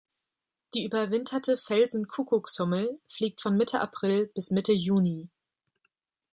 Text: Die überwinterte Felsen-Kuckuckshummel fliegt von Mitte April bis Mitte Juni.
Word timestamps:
Die 0.73 0.83
überwinterte 0.83 1.59
Felsen-Kuckuckshummel 1.59 2.99
fliegt 3.07 3.39
von 3.39 3.55
Mitte 3.55 3.79
April 3.81 4.25
bis 4.33 4.49
Mitte 4.49 4.73
Juni. 4.73 5.29